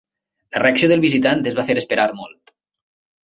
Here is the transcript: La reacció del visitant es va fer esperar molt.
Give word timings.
La 0.55 0.61
reacció 0.63 0.87
del 0.91 1.03
visitant 1.03 1.45
es 1.51 1.59
va 1.59 1.67
fer 1.69 1.77
esperar 1.81 2.09
molt. 2.21 2.55